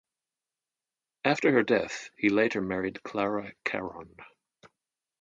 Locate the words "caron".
3.63-4.15